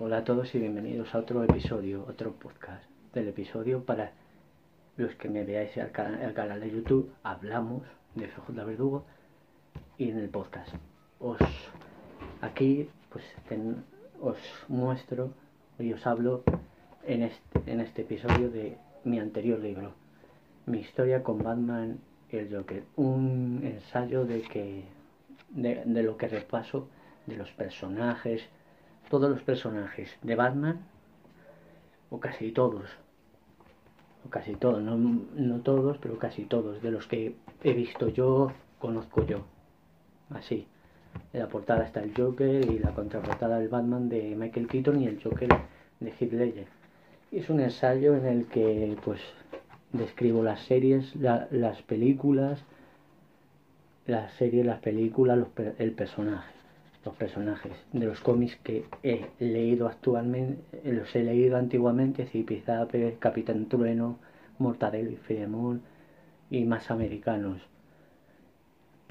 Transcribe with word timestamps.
Hola 0.00 0.18
a 0.18 0.24
todos 0.24 0.54
y 0.54 0.60
bienvenidos 0.60 1.12
a 1.12 1.18
otro 1.18 1.42
episodio, 1.42 2.06
otro 2.08 2.30
podcast 2.30 2.88
del 3.12 3.26
episodio 3.26 3.82
para 3.82 4.12
los 4.96 5.12
que 5.16 5.28
me 5.28 5.42
veáis 5.42 5.76
al 5.76 5.90
canal, 5.90 6.60
de 6.60 6.70
YouTube. 6.70 7.12
Hablamos 7.24 7.82
de 8.14 8.28
FJ 8.28 8.64
Verdugo 8.64 9.04
y 9.96 10.10
en 10.10 10.18
el 10.18 10.28
podcast. 10.28 10.72
Os 11.18 11.38
aquí 12.42 12.88
pues 13.10 13.24
os 14.20 14.38
muestro 14.68 15.32
y 15.80 15.92
os 15.92 16.06
hablo 16.06 16.44
en 17.04 17.24
este, 17.24 18.02
episodio 18.02 18.50
de 18.50 18.78
mi 19.02 19.18
anterior 19.18 19.58
libro, 19.58 19.94
mi 20.66 20.78
historia 20.78 21.24
con 21.24 21.42
Batman 21.42 21.98
y 22.30 22.36
el 22.36 22.54
Joker, 22.54 22.84
un 22.94 23.62
ensayo 23.64 24.24
de 24.24 24.42
que 24.42 24.84
de 25.50 26.02
lo 26.04 26.16
que 26.16 26.28
repaso 26.28 26.88
de 27.26 27.36
los 27.36 27.50
personajes, 27.50 28.48
todos 29.08 29.30
los 29.30 29.42
personajes 29.42 30.10
de 30.22 30.34
Batman, 30.34 30.80
o 32.10 32.20
casi 32.20 32.52
todos, 32.52 32.84
o 34.26 34.30
casi 34.30 34.54
todos, 34.54 34.82
no, 34.82 34.96
no 34.96 35.60
todos, 35.60 35.98
pero 35.98 36.18
casi 36.18 36.44
todos, 36.44 36.82
de 36.82 36.90
los 36.90 37.06
que 37.06 37.36
he 37.62 37.72
visto 37.72 38.08
yo, 38.08 38.52
conozco 38.78 39.24
yo, 39.24 39.44
así. 40.30 40.66
En 41.32 41.40
la 41.40 41.48
portada 41.48 41.84
está 41.84 42.02
el 42.02 42.14
Joker 42.14 42.64
y 42.70 42.78
la 42.78 42.94
contraportada 42.94 43.58
del 43.58 43.68
Batman 43.68 44.08
de 44.08 44.36
Michael 44.36 44.68
Keaton 44.68 45.02
y 45.02 45.06
el 45.06 45.22
Joker 45.22 45.48
de 46.00 46.10
Heath 46.10 46.32
Ledger. 46.32 46.66
Es 47.32 47.50
un 47.50 47.60
ensayo 47.60 48.14
en 48.14 48.26
el 48.26 48.46
que 48.46 48.96
pues 49.04 49.20
describo 49.92 50.42
las 50.42 50.60
series, 50.60 51.14
las 51.16 51.82
películas, 51.82 52.62
las 54.06 54.32
series, 54.34 54.64
las 54.64 54.80
películas, 54.80 55.38
el 55.78 55.92
personaje 55.92 56.58
los 57.04 57.14
personajes 57.14 57.72
de 57.92 58.06
los 58.06 58.20
cómics 58.20 58.56
que 58.62 58.84
he 59.02 59.26
leído 59.38 59.88
actualmente, 59.88 60.62
los 60.84 61.14
he 61.14 61.22
leído 61.22 61.56
antiguamente, 61.56 62.26
Zipizape, 62.26 63.16
Capitán 63.18 63.66
Trueno, 63.66 64.18
Mortadelo 64.58 65.10
y 65.10 65.16
Filemón 65.16 65.82
y 66.50 66.64
más 66.64 66.90
americanos. 66.90 67.62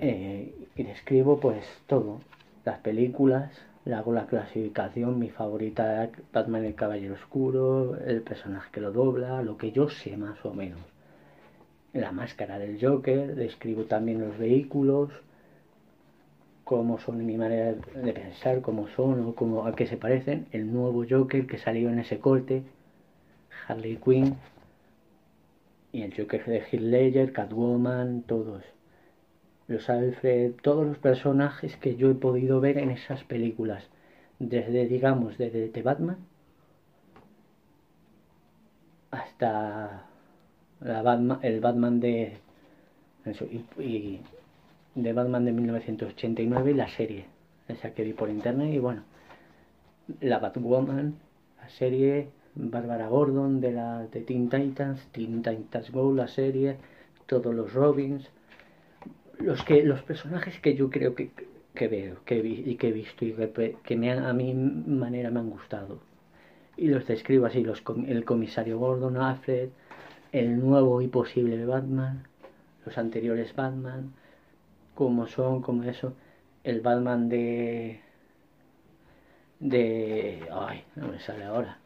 Eh, 0.00 0.54
y 0.74 0.82
describo 0.82 1.38
pues 1.38 1.64
todo, 1.86 2.20
las 2.64 2.78
películas, 2.78 3.50
le 3.84 3.94
hago 3.94 4.12
la 4.12 4.26
clasificación, 4.26 5.18
mi 5.18 5.30
favorita 5.30 6.08
Batman 6.32 6.64
el 6.64 6.74
Caballero 6.74 7.14
Oscuro, 7.14 7.96
el 7.96 8.22
personaje 8.22 8.70
que 8.72 8.80
lo 8.80 8.92
dobla, 8.92 9.42
lo 9.42 9.56
que 9.56 9.72
yo 9.72 9.88
sé 9.88 10.16
más 10.16 10.44
o 10.44 10.54
menos. 10.54 10.80
La 11.92 12.12
máscara 12.12 12.58
del 12.58 12.78
Joker, 12.80 13.34
describo 13.34 13.84
también 13.84 14.20
los 14.20 14.38
vehículos, 14.38 15.10
cómo 16.64 16.98
son 16.98 17.24
mi 17.24 17.36
manera 17.36 17.72
de 17.72 18.12
pensar, 18.12 18.60
cómo 18.60 18.88
son 18.88 19.26
o 19.26 19.34
cómo, 19.34 19.66
a 19.66 19.74
qué 19.74 19.86
se 19.86 19.96
parecen. 19.96 20.46
El 20.52 20.72
nuevo 20.72 21.04
Joker 21.08 21.46
que 21.46 21.58
salió 21.58 21.88
en 21.90 21.98
ese 21.98 22.18
corte, 22.18 22.62
Harley 23.66 23.96
Quinn, 23.96 24.36
y 25.92 26.02
el 26.02 26.16
Joker 26.16 26.44
de 26.46 26.60
Heath 26.60 26.80
Ledger, 26.80 27.32
Catwoman, 27.32 28.22
todos. 28.22 28.64
Los 29.68 29.88
Alfred, 29.90 30.52
todos 30.62 30.86
los 30.86 30.98
personajes 30.98 31.76
que 31.76 31.96
yo 31.96 32.10
he 32.10 32.14
podido 32.14 32.60
ver 32.60 32.78
en 32.78 32.90
esas 32.90 33.24
películas. 33.24 33.84
Desde, 34.38 34.86
digamos, 34.86 35.38
desde 35.38 35.68
The 35.68 35.82
Batman 35.82 36.18
hasta 39.12 40.06
la 40.80 41.02
Batman, 41.02 41.38
el 41.42 41.60
Batman 41.60 42.00
de... 42.00 42.38
y 43.78 44.20
de 44.94 45.12
Batman 45.12 45.44
de 45.44 45.52
1989 45.52 46.74
la 46.74 46.88
serie, 46.88 47.26
esa 47.68 47.94
que 47.94 48.04
vi 48.04 48.12
por 48.12 48.28
internet 48.28 48.72
y 48.72 48.78
bueno, 48.78 49.02
la 50.20 50.38
Batwoman, 50.38 51.14
la 51.60 51.68
serie, 51.70 52.28
Barbara 52.54 53.08
Gordon 53.08 53.60
de 53.60 53.72
la 53.72 54.06
de 54.06 54.20
Teen 54.20 54.50
Titans, 54.50 55.06
Teen 55.12 55.42
Titans 55.42 55.90
Go, 55.90 56.12
la 56.12 56.28
serie, 56.28 56.76
todos 57.26 57.54
los 57.54 57.72
Robins, 57.72 58.28
los 59.38 59.62
que 59.64 59.82
los 59.82 60.02
personajes 60.02 60.60
que 60.60 60.74
yo 60.74 60.90
creo 60.90 61.14
que, 61.14 61.30
que 61.74 61.88
veo, 61.88 62.16
que 62.24 62.38
y 62.38 62.76
que 62.76 62.88
he 62.88 62.92
visto 62.92 63.24
y 63.24 63.34
que, 63.82 63.96
me 63.96 64.12
a 64.12 64.32
mi 64.32 64.52
manera 64.54 65.30
me 65.30 65.40
han 65.40 65.50
gustado. 65.50 66.00
Y 66.76 66.88
los 66.88 67.06
describo 67.06 67.46
así, 67.46 67.62
los, 67.62 67.82
el 68.06 68.24
comisario 68.24 68.78
Gordon, 68.78 69.16
Alfred, 69.16 69.70
el 70.32 70.58
nuevo 70.58 71.00
y 71.02 71.08
posible 71.08 71.64
Batman, 71.64 72.24
los 72.84 72.96
anteriores 72.98 73.54
Batman, 73.54 74.12
como 74.94 75.26
son, 75.26 75.62
como 75.62 75.82
eso, 75.84 76.14
el 76.64 76.80
Batman 76.80 77.28
de... 77.28 78.00
de... 79.60 80.48
ay, 80.52 80.84
no 80.96 81.08
me 81.08 81.20
sale 81.20 81.44
ahora. 81.44 81.78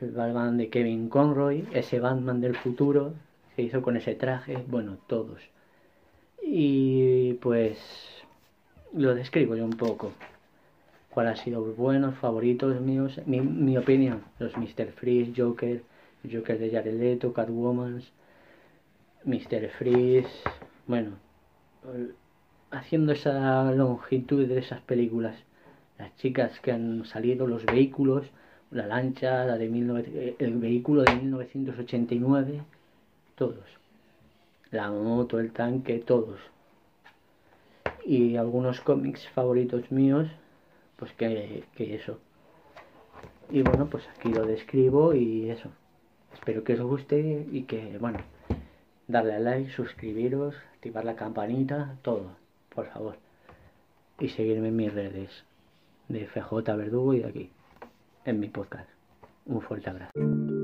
El 0.00 0.10
Batman 0.10 0.58
de 0.58 0.68
Kevin 0.68 1.08
Conroy, 1.08 1.68
ese 1.72 2.00
Batman 2.00 2.40
del 2.40 2.56
futuro, 2.56 3.14
se 3.54 3.62
hizo 3.62 3.82
con 3.82 3.96
ese 3.96 4.14
traje, 4.14 4.64
bueno, 4.68 4.98
todos. 5.06 5.40
Y 6.42 7.34
pues 7.34 7.78
lo 8.92 9.14
describo 9.14 9.56
yo 9.56 9.64
un 9.64 9.76
poco. 9.76 10.12
¿Cuál 11.10 11.28
ha 11.28 11.36
sido 11.36 11.64
los 11.64 11.76
buenos, 11.76 12.16
favoritos 12.16 12.80
míos? 12.80 13.20
Mi, 13.24 13.40
mi 13.40 13.78
opinión, 13.78 14.24
los 14.40 14.56
Mr. 14.56 14.90
Freeze, 14.92 15.32
Joker, 15.36 15.82
Joker 16.30 16.58
de 16.58 16.70
Jared 16.70 16.98
Leto, 16.98 17.32
Catwoman, 17.32 18.02
Mr. 19.24 19.70
Freeze, 19.78 20.28
bueno, 20.86 21.12
haciendo 22.70 23.12
esa 23.12 23.72
longitud 23.72 24.46
de 24.46 24.58
esas 24.58 24.80
películas, 24.82 25.34
las 25.98 26.14
chicas 26.16 26.60
que 26.60 26.72
han 26.72 27.04
salido, 27.06 27.46
los 27.46 27.64
vehículos, 27.64 28.26
la 28.70 28.86
lancha, 28.86 29.44
la 29.44 29.56
de 29.56 30.36
el 30.38 30.58
vehículo 30.58 31.04
de 31.04 31.14
1989, 31.14 32.62
todos, 33.36 33.64
la 34.70 34.90
moto, 34.90 35.38
el 35.38 35.52
tanque, 35.52 36.00
todos. 36.00 36.40
Y 38.04 38.36
algunos 38.36 38.80
cómics 38.80 39.26
favoritos 39.30 39.90
míos, 39.90 40.28
pues 40.96 41.12
que, 41.12 41.64
que 41.74 41.94
eso. 41.94 42.18
Y 43.50 43.62
bueno, 43.62 43.86
pues 43.86 44.04
aquí 44.08 44.28
lo 44.30 44.44
describo 44.44 45.14
y 45.14 45.48
eso. 45.48 45.70
Espero 46.34 46.64
que 46.64 46.74
os 46.74 46.80
guste 46.80 47.46
y 47.50 47.62
que, 47.62 47.96
bueno, 47.98 48.18
darle 49.06 49.34
a 49.34 49.40
like, 49.40 49.70
suscribiros, 49.72 50.54
activar 50.74 51.04
la 51.04 51.16
campanita, 51.16 51.96
todo, 52.02 52.36
por 52.74 52.86
favor. 52.86 53.16
Y 54.18 54.28
seguirme 54.28 54.68
en 54.68 54.76
mis 54.76 54.92
redes 54.92 55.30
de 56.08 56.26
FJ 56.26 56.76
Verdugo 56.76 57.14
y 57.14 57.20
de 57.20 57.28
aquí, 57.28 57.50
en 58.24 58.40
mi 58.40 58.48
podcast. 58.48 58.88
Un 59.46 59.60
fuerte 59.60 59.90
abrazo. 59.90 60.63